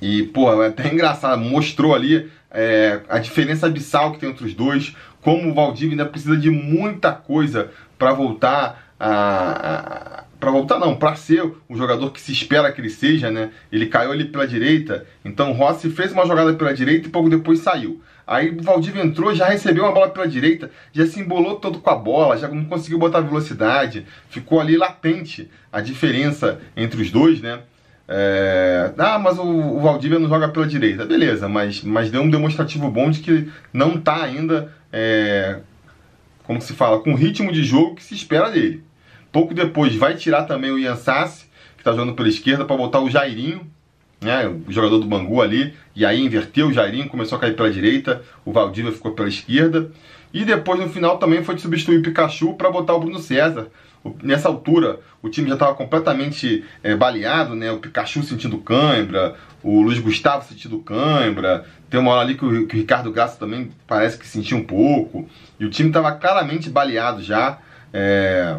E, 0.00 0.22
pô, 0.22 0.62
é 0.62 0.68
até 0.68 0.94
engraçado, 0.94 1.42
mostrou 1.42 1.92
ali 1.92 2.30
é, 2.52 3.00
a 3.08 3.18
diferença 3.18 3.66
abissal 3.66 4.12
que 4.12 4.20
tem 4.20 4.30
entre 4.30 4.46
os 4.46 4.54
dois, 4.54 4.94
como 5.22 5.50
o 5.50 5.54
Valdívia 5.54 5.94
ainda 5.94 6.06
precisa 6.06 6.36
de 6.36 6.50
muita 6.50 7.10
coisa 7.10 7.72
para 7.98 8.12
voltar 8.12 8.94
a, 8.98 10.20
a 10.20 10.21
para 10.42 10.50
voltar 10.50 10.80
não, 10.80 10.96
para 10.96 11.14
ser 11.14 11.40
o 11.68 11.76
jogador 11.76 12.10
que 12.10 12.20
se 12.20 12.32
espera 12.32 12.72
que 12.72 12.80
ele 12.80 12.90
seja, 12.90 13.30
né? 13.30 13.50
Ele 13.70 13.86
caiu 13.86 14.10
ali 14.10 14.24
pela 14.24 14.44
direita, 14.44 15.06
então 15.24 15.52
Rossi 15.52 15.88
fez 15.88 16.10
uma 16.10 16.26
jogada 16.26 16.52
pela 16.54 16.74
direita 16.74 17.06
e 17.06 17.10
pouco 17.12 17.30
depois 17.30 17.60
saiu. 17.60 18.02
Aí 18.26 18.50
o 18.50 18.60
Valdívia 18.60 19.04
entrou, 19.04 19.32
já 19.32 19.46
recebeu 19.46 19.84
uma 19.84 19.92
bola 19.92 20.10
pela 20.10 20.26
direita, 20.26 20.68
já 20.92 21.06
se 21.06 21.20
embolou 21.20 21.60
todo 21.60 21.78
com 21.78 21.90
a 21.90 21.94
bola, 21.94 22.36
já 22.36 22.48
não 22.48 22.64
conseguiu 22.64 22.98
botar 22.98 23.20
velocidade, 23.20 24.04
ficou 24.30 24.60
ali 24.60 24.76
latente 24.76 25.48
a 25.72 25.80
diferença 25.80 26.58
entre 26.76 27.00
os 27.00 27.12
dois, 27.12 27.40
né? 27.40 27.60
É... 28.08 28.90
Ah, 28.98 29.20
mas 29.20 29.38
o, 29.38 29.44
o 29.44 30.18
não 30.18 30.28
joga 30.28 30.48
pela 30.48 30.66
direita. 30.66 31.06
Beleza, 31.06 31.48
mas, 31.48 31.84
mas 31.84 32.10
deu 32.10 32.20
um 32.20 32.28
demonstrativo 32.28 32.90
bom 32.90 33.12
de 33.12 33.20
que 33.20 33.48
não 33.72 33.94
está 33.94 34.24
ainda, 34.24 34.72
é... 34.92 35.60
como 36.42 36.60
se 36.60 36.72
fala, 36.72 36.98
com 36.98 37.12
o 37.12 37.16
ritmo 37.16 37.52
de 37.52 37.62
jogo 37.62 37.94
que 37.94 38.02
se 38.02 38.16
espera 38.16 38.50
dele. 38.50 38.82
Pouco 39.32 39.54
depois 39.54 39.96
vai 39.96 40.14
tirar 40.14 40.44
também 40.44 40.70
o 40.70 40.78
Ian 40.78 40.94
Sassi, 40.94 41.46
que 41.74 41.80
está 41.80 41.90
jogando 41.90 42.12
pela 42.12 42.28
esquerda, 42.28 42.64
para 42.64 42.76
botar 42.76 43.00
o 43.00 43.10
Jairinho, 43.10 43.66
né, 44.20 44.46
o 44.46 44.70
jogador 44.70 44.98
do 44.98 45.06
Bangu 45.06 45.42
ali, 45.42 45.74
e 45.96 46.06
aí 46.06 46.20
inverteu 46.20 46.68
o 46.68 46.72
Jairinho, 46.72 47.08
começou 47.08 47.36
a 47.38 47.40
cair 47.40 47.56
pela 47.56 47.70
direita, 47.70 48.22
o 48.44 48.52
Valdívia 48.52 48.92
ficou 48.92 49.12
pela 49.12 49.28
esquerda. 49.28 49.90
E 50.32 50.44
depois 50.44 50.78
no 50.78 50.88
final 50.88 51.18
também 51.18 51.42
foi 51.42 51.58
substituir 51.58 51.98
o 51.98 52.02
Pikachu 52.02 52.54
para 52.54 52.70
botar 52.70 52.94
o 52.94 53.00
Bruno 53.00 53.18
César. 53.18 53.68
Nessa 54.22 54.48
altura 54.48 55.00
o 55.22 55.28
time 55.28 55.48
já 55.48 55.54
estava 55.54 55.74
completamente 55.74 56.64
é, 56.82 56.96
baleado, 56.96 57.54
né? 57.54 57.70
O 57.70 57.78
Pikachu 57.78 58.22
sentindo 58.22 58.58
cãibra, 58.58 59.36
o 59.62 59.82
Luiz 59.82 59.98
Gustavo 59.98 60.44
sentindo 60.48 60.78
cãibra. 60.78 61.64
Tem 61.90 62.00
uma 62.00 62.12
hora 62.12 62.22
ali 62.22 62.34
que 62.34 62.44
o, 62.44 62.66
que 62.66 62.74
o 62.74 62.78
Ricardo 62.78 63.12
Graça 63.12 63.38
também 63.38 63.70
parece 63.86 64.18
que 64.18 64.26
sentiu 64.26 64.56
um 64.56 64.64
pouco. 64.64 65.28
E 65.60 65.64
o 65.64 65.70
time 65.70 65.90
estava 65.90 66.10
claramente 66.12 66.70
baleado 66.70 67.22
já. 67.22 67.58
É, 67.92 68.56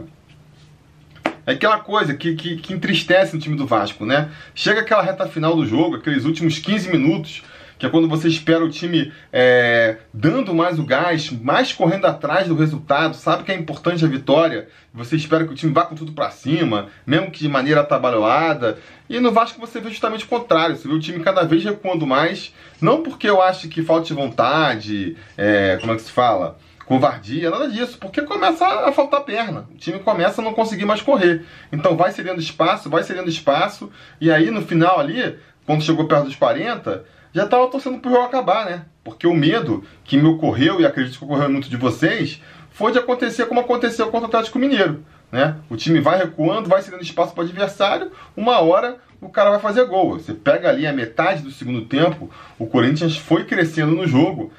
é 1.45 1.51
aquela 1.53 1.79
coisa 1.79 2.13
que, 2.13 2.35
que, 2.35 2.57
que 2.57 2.73
entristece 2.73 3.35
no 3.35 3.41
time 3.41 3.55
do 3.55 3.67
Vasco, 3.67 4.05
né? 4.05 4.29
Chega 4.55 4.81
aquela 4.81 5.01
reta 5.01 5.27
final 5.27 5.55
do 5.55 5.65
jogo, 5.65 5.97
aqueles 5.97 6.25
últimos 6.25 6.57
15 6.59 6.89
minutos, 6.89 7.43
que 7.77 7.85
é 7.85 7.89
quando 7.89 8.07
você 8.07 8.29
espera 8.29 8.63
o 8.63 8.69
time 8.69 9.11
é, 9.31 9.97
dando 10.13 10.53
mais 10.53 10.79
o 10.79 10.85
gás, 10.85 11.29
mais 11.29 11.73
correndo 11.73 12.05
atrás 12.05 12.47
do 12.47 12.55
resultado, 12.55 13.13
sabe 13.13 13.43
que 13.43 13.51
é 13.51 13.55
importante 13.55 14.05
a 14.05 14.07
vitória, 14.07 14.69
você 14.93 15.17
espera 15.17 15.45
que 15.45 15.51
o 15.51 15.55
time 15.55 15.73
vá 15.73 15.83
com 15.83 15.95
tudo 15.95 16.13
para 16.13 16.31
cima, 16.31 16.87
mesmo 17.05 17.29
que 17.29 17.39
de 17.39 17.49
maneira 17.49 17.81
atabalhoada. 17.81 18.77
E 19.09 19.19
no 19.19 19.33
Vasco 19.33 19.59
você 19.59 19.81
vê 19.81 19.89
justamente 19.89 20.23
o 20.23 20.29
contrário, 20.29 20.77
você 20.77 20.87
vê 20.87 20.93
o 20.93 20.99
time 20.99 21.19
cada 21.19 21.43
vez 21.43 21.61
recuando 21.63 22.07
mais, 22.07 22.53
não 22.79 23.03
porque 23.03 23.29
eu 23.29 23.41
acho 23.41 23.67
que 23.67 23.83
falte 23.83 24.13
vontade, 24.13 25.17
é, 25.37 25.77
como 25.81 25.91
é 25.91 25.95
que 25.95 26.03
se 26.03 26.11
fala? 26.11 26.57
Covardia, 26.85 27.49
nada 27.49 27.69
disso, 27.69 27.97
porque 27.99 28.21
começa 28.21 28.65
a 28.65 28.91
faltar 28.91 29.21
perna. 29.21 29.67
O 29.73 29.77
time 29.77 29.99
começa 29.99 30.41
a 30.41 30.43
não 30.43 30.53
conseguir 30.53 30.85
mais 30.85 31.01
correr. 31.01 31.45
Então 31.71 31.95
vai 31.95 32.11
cedendo 32.11 32.39
espaço, 32.39 32.89
vai 32.89 33.03
cedendo 33.03 33.29
espaço, 33.29 33.91
e 34.19 34.31
aí 34.31 34.51
no 34.51 34.61
final 34.61 34.99
ali, 34.99 35.37
quando 35.65 35.83
chegou 35.83 36.07
perto 36.07 36.25
dos 36.25 36.35
40, 36.35 37.05
já 37.33 37.45
estava 37.45 37.67
torcendo 37.67 37.99
pro 37.99 38.11
jogo 38.11 38.23
acabar, 38.23 38.65
né? 38.65 38.85
Porque 39.03 39.25
o 39.25 39.33
medo 39.33 39.83
que 40.03 40.17
me 40.17 40.27
ocorreu, 40.27 40.79
e 40.79 40.85
acredito 40.85 41.17
que 41.17 41.25
ocorreu 41.25 41.49
muito 41.49 41.69
de 41.69 41.77
vocês, 41.77 42.41
foi 42.71 42.91
de 42.91 42.99
acontecer 42.99 43.45
como 43.45 43.59
aconteceu 43.59 44.07
contra 44.07 44.25
o 44.25 44.29
Atlético 44.29 44.59
Mineiro. 44.59 45.03
Né? 45.31 45.55
O 45.67 45.75
time 45.75 45.99
vai 45.99 46.19
recuando, 46.19 46.69
vai 46.69 46.81
cedendo 46.81 47.01
espaço 47.01 47.33
para 47.33 47.43
o 47.43 47.47
adversário, 47.47 48.11
uma 48.37 48.59
hora 48.59 48.97
o 49.19 49.29
cara 49.29 49.49
vai 49.49 49.59
fazer 49.59 49.85
gol. 49.85 50.13
Você 50.13 50.33
pega 50.33 50.69
ali 50.69 50.85
a 50.85 50.93
metade 50.93 51.41
do 51.41 51.49
segundo 51.49 51.85
tempo, 51.85 52.29
o 52.59 52.67
Corinthians 52.67 53.17
foi 53.17 53.45
crescendo 53.45 53.93
no 53.93 54.05
jogo, 54.05 54.51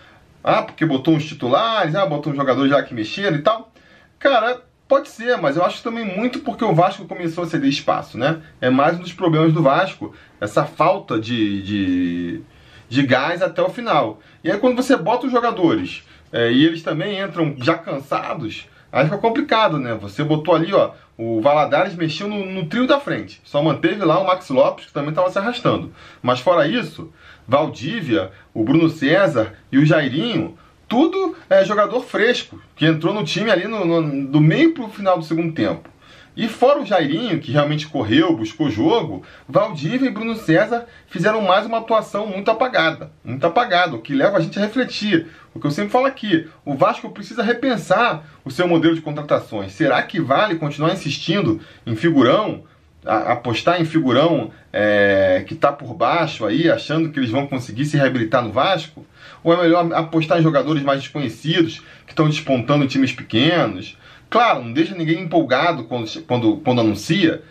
ah, 0.45 0.63
porque 0.63 0.85
botou 0.85 1.15
uns 1.15 1.25
titulares, 1.25 1.95
ah, 1.95 2.05
botou 2.05 2.31
um 2.31 2.37
jogador 2.37 2.69
já 2.69 2.83
que 2.83 2.93
mexeram 2.93 3.39
e 3.39 3.43
tal. 3.43 3.73
Cara, 4.19 4.61
pode 4.87 5.09
ser, 5.09 5.39
mas 5.39 5.57
eu 5.57 5.65
acho 5.65 5.83
também 5.83 6.05
muito 6.05 6.41
porque 6.41 6.63
o 6.63 6.75
Vasco 6.75 7.07
começou 7.07 7.45
a 7.45 7.47
ceder 7.47 7.71
espaço, 7.71 8.19
né? 8.19 8.43
É 8.61 8.69
mais 8.69 8.99
um 8.99 9.01
dos 9.01 9.15
problemas 9.15 9.55
do 9.55 9.63
Vasco, 9.63 10.15
essa 10.39 10.67
falta 10.67 11.19
de, 11.19 11.63
de, 11.63 12.43
de 12.91 13.03
gás 13.07 13.41
até 13.41 13.63
o 13.63 13.71
final. 13.71 14.21
E 14.45 14.51
aí 14.53 14.59
quando 14.59 14.77
você 14.77 14.97
bota 14.97 15.27
os 15.27 15.33
jogadores 15.33 16.05
é, 16.31 16.53
e 16.53 16.67
eles 16.67 16.83
também 16.83 17.19
entram 17.19 17.57
já 17.59 17.79
cansados, 17.79 18.69
aí 18.93 19.05
fica 19.07 19.17
complicado, 19.17 19.79
né? 19.79 19.95
Você 19.95 20.23
botou 20.23 20.55
ali, 20.55 20.75
ó, 20.75 20.91
o 21.17 21.41
Valadares 21.41 21.95
mexeu 21.95 22.29
no, 22.29 22.45
no 22.45 22.67
trio 22.67 22.87
da 22.87 23.01
frente. 23.01 23.41
Só 23.45 23.63
manteve 23.63 24.05
lá 24.05 24.19
o 24.19 24.27
Max 24.27 24.51
Lopes, 24.51 24.87
que 24.87 24.93
também 24.93 25.11
estava 25.11 25.31
se 25.31 25.39
arrastando. 25.39 25.91
Mas 26.23 26.41
fora 26.41 26.67
isso, 26.69 27.11
Valdívia, 27.47 28.31
o 28.53 28.65
Bruno 28.65 28.89
César 28.89 29.55
e 29.71 29.79
o 29.79 29.87
Jairinho, 29.87 30.57
tudo 30.89 31.37
é 31.49 31.65
jogador 31.65 32.01
fresco, 32.01 32.61
que 32.77 32.87
entrou 32.87 33.13
no 33.13 33.25
time 33.25 33.51
ali 33.51 33.67
no, 33.67 33.85
no, 33.85 34.27
do 34.27 34.41
meio 34.41 34.75
para 34.75 34.85
o 34.85 34.91
final 34.91 35.19
do 35.19 35.25
segundo 35.25 35.53
tempo. 35.53 35.89
E 36.37 36.49
fora 36.49 36.81
o 36.81 36.87
Jairinho, 36.87 37.39
que 37.39 37.53
realmente 37.53 37.87
correu, 37.87 38.37
buscou 38.37 38.69
jogo, 38.69 39.23
Valdívia 39.49 40.09
e 40.09 40.13
Bruno 40.13 40.35
César 40.35 40.87
fizeram 41.07 41.41
mais 41.41 41.65
uma 41.65 41.79
atuação 41.79 42.27
muito 42.27 42.51
apagada. 42.51 43.13
Muito 43.25 43.47
apagada, 43.47 43.95
o 43.95 44.01
que 44.01 44.13
leva 44.13 44.39
a 44.39 44.41
gente 44.41 44.59
a 44.59 44.63
refletir. 44.63 45.29
O 45.55 45.61
que 45.61 45.67
eu 45.67 45.71
sempre 45.71 45.93
falo 45.93 46.07
aqui, 46.07 46.49
o 46.65 46.75
Vasco 46.75 47.09
precisa 47.11 47.43
repensar 47.43 48.25
o 48.45 48.51
seu 48.51 48.67
modelo 48.67 48.97
de 48.97 49.01
contratações. 49.01 49.73
Será 49.73 50.03
que 50.03 50.21
vale 50.21 50.57
continuar 50.57 50.93
insistindo 50.93 51.61
em 51.87 51.95
figurão, 51.95 52.65
apostar 53.05 53.81
em 53.81 53.85
figurão 53.85 54.51
é, 54.73 55.45
que 55.47 55.55
está 55.55 55.73
por 55.73 55.95
baixo 55.95 56.45
aí, 56.45 56.71
achando 56.71 57.11
que 57.11 57.19
eles 57.19 57.31
vão 57.31 57.47
conseguir 57.47 57.85
se 57.85 57.97
reabilitar 57.97 58.43
no 58.43 58.53
Vasco? 58.53 59.07
Ou 59.43 59.53
é 59.53 59.63
melhor 59.63 59.93
apostar 59.93 60.39
em 60.39 60.43
jogadores 60.43 60.83
mais 60.83 61.01
desconhecidos, 61.01 61.83
que 62.07 62.13
estão 62.13 62.29
despontando 62.29 62.85
em 62.85 62.89
times 62.89 63.13
pequenos? 63.13 63.99
Claro, 64.31 64.65
não 64.65 64.73
deixa 64.73 64.95
ninguém 64.95 65.21
empolgado 65.21 65.85
quando, 65.85 66.11
quando, 66.23 66.57
quando 66.59 66.81
anuncia, 66.81 67.43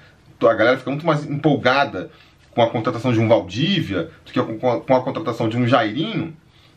a 0.41 0.53
galera 0.53 0.77
fica 0.77 0.89
muito 0.89 1.05
mais 1.05 1.25
empolgada 1.25 2.09
com 2.51 2.61
a 2.61 2.69
contratação 2.69 3.13
de 3.13 3.19
um 3.19 3.27
Valdívia 3.27 4.09
do 4.25 4.31
que 4.31 4.41
com 4.41 4.71
a, 4.71 4.81
com 4.81 4.95
a 4.95 5.01
contratação 5.01 5.49
de 5.49 5.57
um 5.57 5.67
Jairinho. 5.67 6.35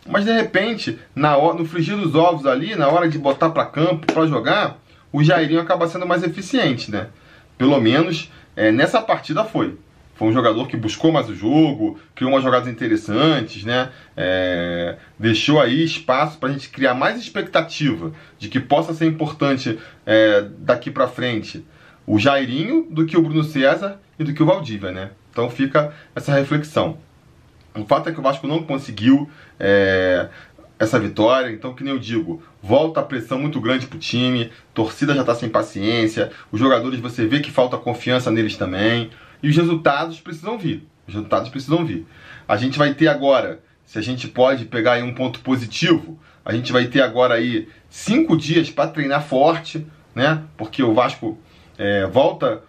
Mas 0.09 0.25
de 0.25 0.33
repente, 0.33 0.99
na 1.14 1.37
hora, 1.37 1.59
no 1.59 1.64
frigir 1.64 1.97
dos 1.97 2.14
ovos 2.14 2.47
ali, 2.47 2.76
na 2.76 2.88
hora 2.88 3.09
de 3.09 3.18
botar 3.18 3.50
para 3.50 3.66
campo 3.66 4.06
para 4.06 4.26
jogar, 4.26 4.78
o 5.12 5.23
Jairinho 5.23 5.61
acaba 5.61 5.88
sendo 5.88 6.06
mais 6.06 6.23
eficiente, 6.23 6.90
né? 6.90 7.09
Pelo 7.59 7.80
menos 7.80 8.30
é, 8.57 8.73
nessa 8.73 9.01
partida 9.01 9.45
foi. 9.45 9.79
Foi 10.17 10.29
um 10.29 10.33
jogador 10.33 10.67
que 10.67 10.79
buscou 10.79 11.13
mais 11.13 11.29
o 11.29 11.35
jogo, 11.35 12.01
criou 12.15 12.33
umas 12.33 12.43
jogadas 12.43 12.69
interessantes, 12.69 13.65
né? 13.65 13.91
É, 14.17 14.97
deixou 15.19 15.61
aí 15.61 15.85
espaço 15.85 16.39
para 16.39 16.49
a 16.49 16.53
gente 16.53 16.71
criar 16.71 16.95
mais 16.95 17.21
expectativa 17.21 18.13
de 18.39 18.49
que 18.49 18.59
possa 18.59 18.95
ser 18.95 19.07
importante 19.07 19.79
é, 20.07 20.47
daqui 20.59 20.91
para 20.91 21.07
frente 21.07 21.63
o 22.07 22.19
Jairinho 22.19 22.87
do 22.91 23.05
que 23.05 23.17
o 23.17 23.23
Bruno 23.23 23.45
César 23.45 24.01
e 24.19 24.25
do 24.25 24.33
que 24.33 24.43
o 24.43 24.47
Valdívia, 24.47 24.91
né? 24.91 25.11
Então 25.31 25.51
fica 25.51 25.93
essa 26.15 26.33
reflexão. 26.33 26.97
O 27.75 27.85
fato 27.85 28.09
é 28.09 28.13
que 28.13 28.19
o 28.19 28.23
Vasco 28.23 28.47
não 28.47 28.63
conseguiu 28.63 29.29
é, 29.61 30.29
essa 30.78 30.99
vitória. 30.99 31.50
Então, 31.50 31.75
que 31.75 31.83
nem 31.83 31.92
eu 31.92 31.99
digo, 31.99 32.42
volta 32.62 33.00
a 33.00 33.02
pressão 33.02 33.38
muito 33.38 33.61
grande 33.61 33.87
pro 33.87 33.99
time, 33.99 34.50
torcida 34.75 35.14
já 35.14 35.25
tá 35.25 35.35
sem 35.35 35.49
paciência, 35.49 36.30
os 36.52 36.61
jogadores 36.61 37.00
você 37.00 37.26
vê 37.26 37.40
que 37.40 37.50
falta 37.50 37.76
confiança 37.76 38.30
neles 38.30 38.56
também, 38.56 39.11
e 39.42 39.49
os 39.49 39.56
resultados 39.56 40.21
precisam 40.21 40.59
vir. 40.59 40.87
Os 41.06 41.14
resultados 41.14 41.49
precisam 41.49 41.85
vir. 41.85 42.06
A 42.49 42.56
gente 42.56 42.78
vai 42.78 42.95
ter 42.95 43.09
agora, 43.09 43.61
se 43.85 43.99
a 43.99 44.02
gente 44.02 44.28
pode 44.28 44.64
pegar 44.64 44.95
aí 44.95 45.02
um 45.02 45.14
ponto 45.14 45.40
positivo, 45.40 46.18
A 46.47 46.52
gente 46.52 46.73
vai 46.73 46.87
ter 46.87 47.00
agora 47.00 47.35
aí 47.35 47.68
cinco 47.90 48.37
dias 48.37 48.71
para 48.71 48.88
treinar 48.88 49.21
forte, 49.21 49.85
né? 50.14 50.45
Porque 50.56 50.80
o 50.80 50.95
Vasco 50.95 51.37
é, 51.76 52.06
volta 52.06 52.62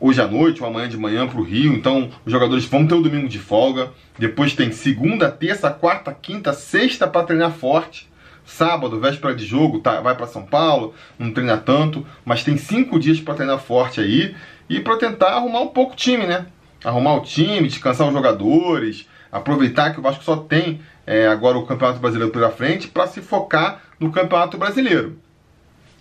hoje 0.00 0.20
à 0.20 0.26
noite 0.26 0.62
ou 0.62 0.68
amanhã 0.68 0.88
de 0.88 0.96
manhã 0.96 1.26
para 1.26 1.40
o 1.40 1.44
Rio, 1.44 1.72
então 1.72 2.10
os 2.24 2.32
jogadores 2.32 2.64
vão 2.64 2.86
ter 2.86 2.94
o 2.94 3.02
domingo 3.02 3.28
de 3.28 3.38
folga. 3.38 3.90
Depois 4.18 4.54
tem 4.54 4.72
segunda, 4.72 5.30
terça, 5.30 5.70
quarta, 5.70 6.12
quinta, 6.12 6.52
sexta 6.52 7.06
para 7.06 7.26
treinar 7.26 7.52
forte. 7.52 8.08
Sábado, 8.44 9.00
véspera 9.00 9.34
de 9.34 9.44
jogo, 9.44 9.80
tá, 9.80 10.00
vai 10.00 10.14
para 10.14 10.26
São 10.26 10.42
Paulo, 10.42 10.94
não 11.18 11.32
treina 11.32 11.56
tanto, 11.56 12.06
mas 12.24 12.44
tem 12.44 12.56
cinco 12.56 12.98
dias 12.98 13.20
para 13.20 13.34
treinar 13.34 13.58
forte 13.58 14.00
aí 14.00 14.36
e 14.68 14.78
para 14.78 14.96
tentar 14.96 15.30
arrumar 15.30 15.60
um 15.60 15.68
pouco 15.68 15.94
o 15.94 15.96
time, 15.96 16.26
né? 16.26 16.46
Arrumar 16.84 17.14
o 17.14 17.22
time, 17.22 17.66
descansar 17.66 18.06
os 18.06 18.12
jogadores, 18.12 19.08
aproveitar 19.32 19.92
que 19.92 19.98
o 19.98 20.02
Vasco 20.02 20.22
só 20.22 20.36
tem 20.36 20.80
é, 21.04 21.26
agora 21.26 21.58
o 21.58 21.66
Campeonato 21.66 21.98
Brasileiro 21.98 22.32
pela 22.32 22.50
frente 22.50 22.88
para 22.88 23.06
se 23.06 23.20
focar 23.20 23.82
no 23.98 24.12
Campeonato 24.12 24.56
Brasileiro. 24.56 25.18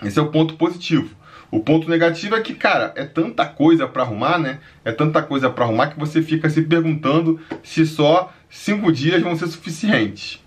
Esse 0.03 0.19
é 0.19 0.21
o 0.21 0.27
ponto 0.27 0.55
positivo. 0.55 1.15
O 1.51 1.59
ponto 1.59 1.89
negativo 1.89 2.35
é 2.35 2.41
que, 2.41 2.53
cara, 2.53 2.91
é 2.95 3.05
tanta 3.05 3.45
coisa 3.45 3.87
para 3.87 4.03
arrumar, 4.03 4.37
né? 4.37 4.59
É 4.83 4.91
tanta 4.91 5.21
coisa 5.21 5.49
para 5.49 5.65
arrumar 5.65 5.87
que 5.87 5.99
você 5.99 6.21
fica 6.21 6.49
se 6.49 6.61
perguntando 6.61 7.39
se 7.63 7.85
só 7.85 8.33
cinco 8.49 8.91
dias 8.91 9.21
vão 9.21 9.35
ser 9.35 9.47
suficientes. 9.47 10.43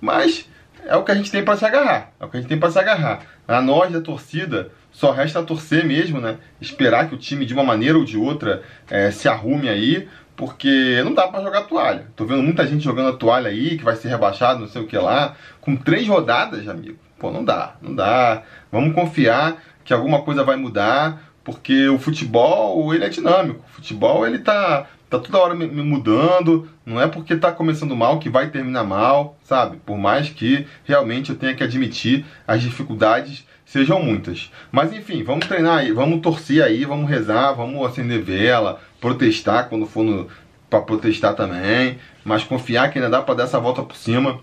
Mas 0.00 0.48
é 0.86 0.96
o 0.96 1.02
que 1.02 1.10
a 1.10 1.14
gente 1.14 1.30
tem 1.30 1.44
para 1.44 1.56
se 1.56 1.64
agarrar. 1.64 2.12
É 2.20 2.24
o 2.24 2.28
que 2.28 2.36
a 2.36 2.40
gente 2.40 2.48
tem 2.48 2.58
para 2.58 2.70
se 2.70 2.78
agarrar. 2.78 3.22
A 3.46 3.60
nós 3.60 3.92
da 3.92 4.00
torcida 4.00 4.70
só 4.92 5.10
resta 5.10 5.42
torcer 5.42 5.84
mesmo, 5.84 6.20
né? 6.20 6.38
Esperar 6.60 7.08
que 7.08 7.14
o 7.14 7.18
time 7.18 7.44
de 7.44 7.52
uma 7.52 7.64
maneira 7.64 7.98
ou 7.98 8.04
de 8.04 8.16
outra 8.16 8.62
é, 8.88 9.10
se 9.10 9.28
arrume 9.28 9.68
aí, 9.68 10.08
porque 10.34 11.02
não 11.04 11.12
dá 11.12 11.28
para 11.28 11.42
jogar 11.42 11.62
toalha. 11.62 12.06
Tô 12.16 12.24
vendo 12.24 12.42
muita 12.42 12.66
gente 12.66 12.84
jogando 12.84 13.08
a 13.10 13.16
toalha 13.16 13.48
aí, 13.48 13.76
que 13.76 13.84
vai 13.84 13.96
ser 13.96 14.08
rebaixado, 14.08 14.60
não 14.60 14.68
sei 14.68 14.82
o 14.82 14.86
que 14.86 14.96
lá, 14.96 15.36
com 15.60 15.76
três 15.76 16.06
rodadas, 16.06 16.66
amigo. 16.68 16.98
Pô, 17.18 17.30
não 17.30 17.44
dá, 17.44 17.76
não 17.80 17.94
dá. 17.94 18.42
Vamos 18.70 18.94
confiar 18.94 19.62
que 19.86 19.94
alguma 19.94 20.20
coisa 20.22 20.44
vai 20.44 20.56
mudar, 20.56 21.22
porque 21.44 21.88
o 21.88 21.98
futebol, 21.98 22.92
ele 22.92 23.04
é 23.04 23.08
dinâmico. 23.08 23.64
O 23.70 23.76
futebol, 23.76 24.26
ele 24.26 24.40
tá, 24.40 24.86
tá 25.08 25.18
toda 25.18 25.38
hora 25.38 25.54
me, 25.54 25.66
mudando, 25.66 26.68
não 26.84 27.00
é 27.00 27.06
porque 27.06 27.36
tá 27.36 27.52
começando 27.52 27.94
mal 27.94 28.18
que 28.18 28.28
vai 28.28 28.50
terminar 28.50 28.82
mal, 28.82 29.38
sabe? 29.44 29.76
Por 29.86 29.96
mais 29.96 30.28
que 30.28 30.66
realmente 30.84 31.30
eu 31.30 31.36
tenha 31.36 31.54
que 31.54 31.62
admitir 31.62 32.26
as 32.46 32.60
dificuldades 32.60 33.46
sejam 33.64 34.02
muitas. 34.02 34.50
Mas 34.72 34.92
enfim, 34.92 35.22
vamos 35.22 35.46
treinar 35.46 35.78
aí, 35.78 35.92
vamos 35.92 36.20
torcer 36.20 36.62
aí, 36.62 36.84
vamos 36.84 37.08
rezar, 37.08 37.52
vamos 37.52 37.84
acender 37.86 38.22
vela, 38.22 38.80
protestar 39.00 39.68
quando 39.68 39.86
for 39.86 40.26
para 40.68 40.80
protestar 40.80 41.34
também, 41.34 41.98
mas 42.24 42.42
confiar 42.42 42.90
que 42.90 42.98
ainda 42.98 43.08
dá 43.08 43.22
para 43.22 43.36
dar 43.36 43.44
essa 43.44 43.60
volta 43.60 43.84
por 43.84 43.96
cima 43.96 44.40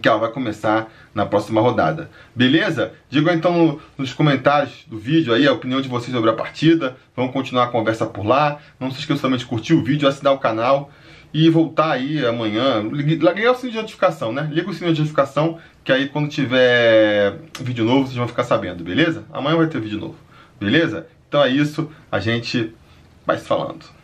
que 0.00 0.08
ela 0.08 0.18
vai 0.18 0.30
começar 0.30 0.92
na 1.14 1.24
próxima 1.24 1.60
rodada. 1.60 2.10
Beleza? 2.34 2.92
Diga 3.08 3.32
então 3.32 3.78
nos 3.96 4.12
comentários 4.12 4.84
do 4.86 4.98
vídeo 4.98 5.32
aí 5.32 5.46
a 5.46 5.52
opinião 5.52 5.80
de 5.80 5.88
vocês 5.88 6.12
sobre 6.12 6.30
a 6.30 6.34
partida. 6.34 6.96
Vamos 7.14 7.32
continuar 7.32 7.64
a 7.64 7.68
conversa 7.68 8.06
por 8.06 8.26
lá. 8.26 8.58
Não 8.80 8.90
se 8.90 9.00
esqueça 9.00 9.22
também 9.22 9.38
de 9.38 9.46
curtir 9.46 9.74
o 9.74 9.84
vídeo, 9.84 10.08
assinar 10.08 10.32
o 10.32 10.38
canal 10.38 10.90
e 11.32 11.48
voltar 11.50 11.92
aí 11.92 12.24
amanhã. 12.24 12.82
Liga 12.92 13.52
o 13.52 13.54
sininho 13.54 13.72
de 13.72 13.78
notificação, 13.78 14.32
né? 14.32 14.48
Liga 14.52 14.70
o 14.70 14.74
sininho 14.74 14.94
de 14.94 15.00
notificação 15.00 15.58
que 15.86 15.92
aí 15.92 16.08
quando 16.08 16.28
tiver 16.28 17.38
vídeo 17.60 17.84
novo 17.84 18.06
vocês 18.06 18.16
vão 18.16 18.26
ficar 18.26 18.42
sabendo, 18.42 18.82
beleza? 18.82 19.24
Amanhã 19.32 19.56
vai 19.56 19.68
ter 19.68 19.80
vídeo 19.80 20.00
novo, 20.00 20.16
beleza? 20.58 21.06
Então 21.28 21.44
é 21.44 21.48
isso, 21.48 21.88
a 22.10 22.18
gente 22.18 22.74
vai 23.24 23.38
se 23.38 23.44
falando. 23.44 23.95